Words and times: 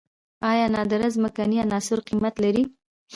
آیا 0.51 0.65
نادره 0.73 1.07
ځمکنۍ 1.15 1.57
عناصر 1.65 1.97
قیمت 2.07 2.35
لري؟ 2.43 2.63